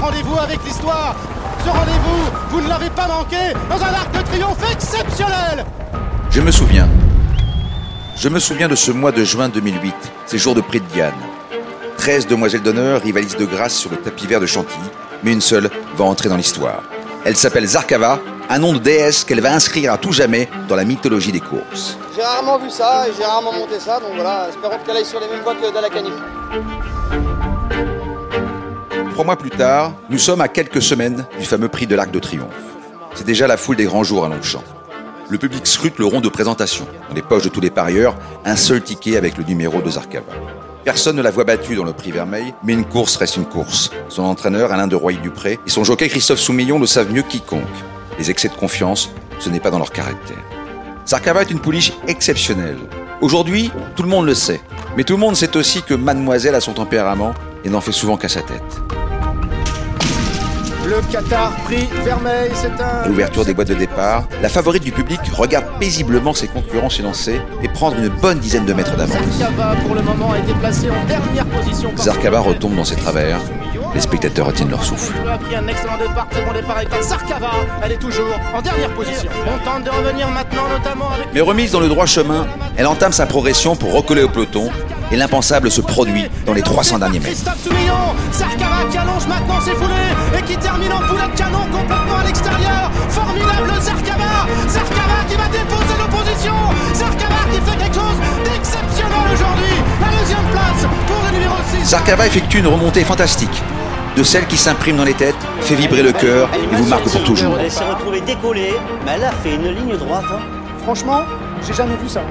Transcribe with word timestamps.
rendez-vous 0.00 0.38
avec 0.38 0.58
l'histoire. 0.64 1.14
Ce 1.64 1.68
rendez-vous, 1.68 2.30
vous 2.50 2.60
ne 2.60 2.68
l'avez 2.68 2.90
pas 2.90 3.06
manqué 3.06 3.54
dans 3.68 3.76
un 3.76 3.88
arc 3.88 4.10
de 4.12 4.22
triomphe 4.22 4.72
exceptionnel. 4.72 5.64
Je 6.30 6.40
me 6.40 6.50
souviens. 6.50 6.88
Je 8.16 8.28
me 8.28 8.38
souviens 8.38 8.68
de 8.68 8.74
ce 8.74 8.90
mois 8.90 9.12
de 9.12 9.24
juin 9.24 9.48
2008, 9.48 9.94
ces 10.26 10.38
jours 10.38 10.54
de 10.54 10.60
prix 10.60 10.80
de 10.80 10.86
Diane. 10.86 11.14
13 11.96 12.26
demoiselles 12.26 12.62
d'honneur 12.62 13.02
rivalisent 13.02 13.36
de 13.36 13.44
grâce 13.44 13.74
sur 13.74 13.90
le 13.90 13.96
tapis 13.96 14.26
vert 14.26 14.40
de 14.40 14.46
Chantilly, 14.46 14.88
mais 15.22 15.32
une 15.32 15.40
seule 15.40 15.70
va 15.96 16.04
entrer 16.04 16.28
dans 16.28 16.36
l'histoire. 16.36 16.82
Elle 17.24 17.36
s'appelle 17.36 17.66
Zarkava, 17.66 18.20
un 18.48 18.58
nom 18.58 18.72
de 18.72 18.78
déesse 18.78 19.24
qu'elle 19.24 19.40
va 19.40 19.52
inscrire 19.52 19.92
à 19.92 19.98
tout 19.98 20.12
jamais 20.12 20.48
dans 20.68 20.76
la 20.76 20.84
mythologie 20.84 21.32
des 21.32 21.40
courses. 21.40 21.98
J'ai 22.16 22.22
rarement 22.22 22.58
vu 22.58 22.70
ça 22.70 23.06
et 23.06 23.12
j'ai 23.16 23.24
rarement 23.24 23.52
monté 23.52 23.78
ça, 23.78 24.00
donc 24.00 24.12
voilà, 24.14 24.48
espérons 24.48 24.78
qu'elle 24.84 24.96
aille 24.96 25.04
sur 25.04 25.20
les 25.20 25.28
mêmes 25.28 25.42
voies 25.42 25.54
que 25.54 25.72
Dalakani. 25.72 26.10
Trois 29.20 29.26
mois 29.26 29.36
plus 29.36 29.50
tard, 29.50 29.92
nous 30.08 30.16
sommes 30.16 30.40
à 30.40 30.48
quelques 30.48 30.80
semaines 30.80 31.26
du 31.38 31.44
fameux 31.44 31.68
prix 31.68 31.86
de 31.86 31.94
l'Arc 31.94 32.10
de 32.10 32.18
Triomphe. 32.18 32.54
C'est 33.14 33.26
déjà 33.26 33.46
la 33.46 33.58
foule 33.58 33.76
des 33.76 33.84
grands 33.84 34.02
jours 34.02 34.24
à 34.24 34.30
Longchamp. 34.30 34.64
Le 35.28 35.36
public 35.36 35.66
scrute 35.66 35.98
le 35.98 36.06
rond 36.06 36.22
de 36.22 36.30
présentation. 36.30 36.86
Dans 37.10 37.14
les 37.14 37.20
poches 37.20 37.42
de 37.42 37.50
tous 37.50 37.60
les 37.60 37.68
parieurs, 37.68 38.16
un 38.46 38.56
seul 38.56 38.80
ticket 38.80 39.18
avec 39.18 39.36
le 39.36 39.44
numéro 39.44 39.82
de 39.82 39.90
Zarkava. 39.90 40.32
Personne 40.84 41.16
ne 41.16 41.20
la 41.20 41.30
voit 41.30 41.44
battue 41.44 41.76
dans 41.76 41.84
le 41.84 41.92
prix 41.92 42.12
vermeil, 42.12 42.54
mais 42.64 42.72
une 42.72 42.86
course 42.86 43.16
reste 43.16 43.36
une 43.36 43.44
course. 43.44 43.90
Son 44.08 44.22
entraîneur, 44.22 44.72
Alain 44.72 44.86
de 44.86 44.96
Roy-Dupré, 44.96 45.58
et 45.66 45.70
son 45.70 45.84
jockey 45.84 46.08
Christophe 46.08 46.40
Soumillon 46.40 46.78
le 46.78 46.86
savent 46.86 47.12
mieux 47.12 47.20
quiconque. 47.20 47.60
Les 48.18 48.30
excès 48.30 48.48
de 48.48 48.54
confiance, 48.54 49.10
ce 49.38 49.50
n'est 49.50 49.60
pas 49.60 49.70
dans 49.70 49.76
leur 49.76 49.92
caractère. 49.92 50.42
Zarkava 51.06 51.42
est 51.42 51.50
une 51.50 51.60
pouliche 51.60 51.92
exceptionnelle. 52.08 52.78
Aujourd'hui, 53.20 53.70
tout 53.96 54.02
le 54.02 54.08
monde 54.08 54.24
le 54.24 54.34
sait. 54.34 54.62
Mais 54.96 55.04
tout 55.04 55.12
le 55.12 55.20
monde 55.20 55.36
sait 55.36 55.58
aussi 55.58 55.82
que 55.82 55.92
mademoiselle 55.92 56.54
a 56.54 56.60
son 56.62 56.72
tempérament 56.72 57.34
et 57.64 57.68
n'en 57.68 57.82
fait 57.82 57.92
souvent 57.92 58.16
qu'à 58.16 58.30
sa 58.30 58.40
tête. 58.40 58.80
Le 60.86 61.00
Qatar 61.12 61.54
Prix 61.64 61.88
Vermeil, 62.04 62.50
c'est 62.54 62.72
un. 62.80 63.04
À 63.04 63.08
l'ouverture 63.08 63.44
des 63.44 63.54
boîtes 63.54 63.68
de 63.68 63.74
départ, 63.74 64.24
la 64.42 64.48
favorite 64.48 64.82
du 64.82 64.92
public 64.92 65.20
regarde 65.32 65.66
paisiblement 65.78 66.34
ses 66.34 66.48
concurrents 66.48 66.90
s'élancer 66.90 67.40
et 67.62 67.68
prendre 67.68 67.96
une 67.98 68.08
bonne 68.08 68.38
dizaine 68.38 68.64
de 68.64 68.72
mètres 68.72 68.96
d'avance. 68.96 69.18
Zarkava, 69.38 69.76
pour 69.86 69.94
le 69.94 70.02
moment, 70.02 70.32
a 70.32 70.38
été 70.38 70.52
placé 70.54 70.88
en 70.90 71.04
dernière 71.06 71.46
position. 71.46 71.90
par 71.90 72.04
Zarkava 72.04 72.40
retombe 72.40 72.76
dans 72.76 72.84
ses 72.84 72.96
travers. 72.96 73.38
Les 73.94 74.00
spectateurs 74.00 74.46
retiennent 74.46 74.70
leur 74.70 74.84
souffle. 74.84 75.12
Elle 75.20 75.28
a 75.28 75.38
pris 75.38 75.56
un 75.56 75.66
excellent 75.66 75.98
départ, 75.98 76.28
très 76.30 76.42
bon 76.44 76.52
départ 76.52 76.76
avec 76.76 76.88
Zarkava. 77.02 77.50
Elle 77.82 77.92
est 77.92 77.98
toujours 77.98 78.38
en 78.54 78.62
dernière 78.62 78.90
position. 78.90 79.30
On 79.46 79.64
tente 79.64 79.84
de 79.84 79.90
revenir 79.90 80.28
maintenant, 80.30 80.68
notamment 80.72 81.10
avec. 81.10 81.26
Mais 81.34 81.40
remise 81.40 81.72
dans 81.72 81.80
le 81.80 81.88
droit 81.88 82.06
chemin, 82.06 82.46
elle 82.76 82.86
entame 82.86 83.12
sa 83.12 83.26
progression 83.26 83.76
pour 83.76 83.92
recoller 83.92 84.22
au 84.22 84.28
peloton 84.28 84.70
et 85.12 85.16
l'impensable 85.16 85.70
se 85.70 85.80
produit 85.80 86.26
dans 86.46 86.52
les 86.52 86.62
300 86.62 87.00
derniers 87.00 87.18
mètres. 87.18 87.32
Christophe 87.32 87.64
Soumillon, 87.64 88.14
Zarkava 88.32 88.84
qui 88.90 88.96
allonge 88.98 89.26
maintenant 89.26 89.60
ses 89.60 89.72
foulées 89.72 90.14
et 90.40 90.42
qui 90.44 90.56
termine 90.56 90.92
en 90.92 91.00
poulet 91.06 91.28
de 91.32 91.36
canon 91.38 91.64
complètement 91.72 92.18
à 92.20 92.24
l'extérieur. 92.24 92.90
Formidable 93.08 93.70
Zarkava, 93.80 94.46
Zarkava 94.68 95.18
qui 95.28 95.36
va 95.36 95.48
déposer 95.48 95.94
l'opposition, 95.98 96.54
Zarkava 96.94 97.40
qui 97.52 97.70
fait 97.70 97.76
quelque 97.76 97.94
chose 97.94 98.18
d'exceptionnel 98.44 99.26
aujourd'hui. 99.34 99.76
La 100.00 100.18
deuxième 100.18 100.46
place 100.52 100.86
pour 101.06 101.16
le 101.26 101.32
numéro 101.32 101.54
6. 101.82 101.88
Zarkava 101.90 102.26
effectue 102.26 102.58
une 102.58 102.66
remontée 102.68 103.04
fantastique, 103.04 103.62
de 104.16 104.22
celle 104.22 104.46
qui 104.46 104.56
s'imprime 104.56 104.96
dans 104.96 105.04
les 105.04 105.14
têtes, 105.14 105.36
fait 105.60 105.74
vibrer 105.74 106.02
le 106.02 106.12
cœur 106.12 106.48
et 106.54 106.74
vous 106.76 106.86
marque 106.86 107.04
pour 107.08 107.22
toujours. 107.24 107.56
Elle 107.60 107.70
s'est 107.70 107.84
retrouvée 107.84 108.20
décollée, 108.20 108.74
mais 109.04 109.12
elle 109.16 109.24
a 109.24 109.32
fait 109.32 109.54
une 109.54 109.68
ligne 109.74 109.96
droite. 109.96 110.24
hein. 110.32 110.40
Franchement, 110.82 111.20
j'ai 111.66 111.74
jamais 111.74 111.96
vu 112.02 112.08
ça. 112.08 112.22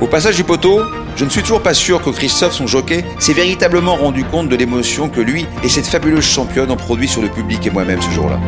Au 0.00 0.06
passage 0.06 0.36
du 0.36 0.44
poteau, 0.44 0.82
je 1.16 1.24
ne 1.24 1.30
suis 1.30 1.40
toujours 1.40 1.62
pas 1.62 1.74
sûr 1.74 2.02
que 2.02 2.10
Christophe, 2.10 2.52
son 2.52 2.66
jockey, 2.66 3.04
s'est 3.18 3.32
véritablement 3.32 3.96
rendu 3.96 4.22
compte 4.24 4.48
de 4.48 4.56
l'émotion 4.56 5.08
que 5.08 5.20
lui 5.20 5.46
et 5.64 5.68
cette 5.68 5.86
fabuleuse 5.86 6.24
championne 6.24 6.70
ont 6.70 6.76
produit 6.76 7.08
sur 7.08 7.22
le 7.22 7.28
public 7.28 7.66
et 7.66 7.70
moi-même 7.70 8.02
ce 8.02 8.10
jour-là. 8.10 8.38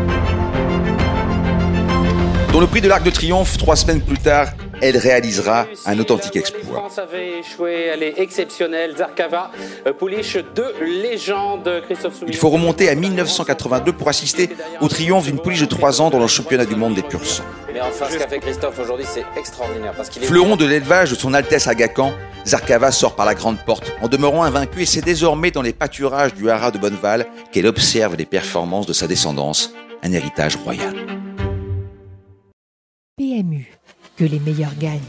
Dans 2.52 2.60
le 2.60 2.66
prix 2.66 2.80
de 2.80 2.88
l'Arc 2.88 3.02
de 3.02 3.10
Triomphe, 3.10 3.56
trois 3.56 3.76
semaines 3.76 4.00
plus 4.00 4.18
tard, 4.18 4.48
elle 4.80 4.96
réalisera 4.96 5.66
un 5.86 5.98
authentique 5.98 6.36
exploit. 6.36 6.78
France 6.78 6.98
avait 6.98 7.40
échoué, 7.40 7.90
elle 7.92 8.02
est 8.02 8.18
exceptionnelle. 8.18 8.96
Zarkava, 8.96 9.50
euh, 9.86 9.92
pouliche 9.92 10.36
de 10.36 10.64
légende, 11.02 11.82
Christophe 11.84 12.14
Soumillon. 12.14 12.32
Il 12.32 12.36
faut 12.36 12.50
remonter 12.50 12.88
à 12.88 12.94
1982 12.94 13.92
pour 13.92 14.08
assister 14.08 14.50
au 14.80 14.88
triomphe 14.88 15.26
d'une 15.26 15.38
pouliche 15.38 15.60
de 15.60 15.66
3 15.66 16.00
ans 16.02 16.10
dans 16.10 16.18
le 16.18 16.26
championnat 16.26 16.64
du 16.64 16.76
monde 16.76 16.94
des 16.94 17.02
pur 17.02 17.24
sang. 17.24 17.44
Mais 17.72 17.80
enfin, 17.80 18.06
ce 18.10 18.16
qu'a 18.16 18.28
fait 18.28 18.40
Christophe 18.40 18.78
aujourd'hui, 18.78 19.06
c'est 19.08 19.24
extraordinaire. 19.36 19.92
Parce 19.96 20.08
qu'il 20.08 20.22
est 20.22 20.26
Fleuron 20.26 20.56
de 20.56 20.64
l'élevage 20.64 21.10
de 21.10 21.14
son 21.14 21.34
Altesse 21.34 21.66
Agacan, 21.68 22.12
Zarkava 22.46 22.90
sort 22.92 23.14
par 23.14 23.26
la 23.26 23.34
grande 23.34 23.58
porte 23.58 23.92
en 24.00 24.08
demeurant 24.08 24.42
invaincu 24.42 24.82
et 24.82 24.86
c'est 24.86 25.04
désormais 25.04 25.50
dans 25.50 25.62
les 25.62 25.72
pâturages 25.72 26.34
du 26.34 26.50
haras 26.50 26.70
de 26.70 26.78
Bonneval 26.78 27.26
qu'elle 27.52 27.66
observe 27.66 28.16
les 28.16 28.26
performances 28.26 28.86
de 28.86 28.92
sa 28.92 29.06
descendance, 29.06 29.72
un 30.02 30.12
héritage 30.12 30.56
royal. 30.56 30.94
PMU, 33.18 33.66
que 34.18 34.24
les 34.24 34.40
meilleurs 34.40 34.74
gagnent. 34.78 35.00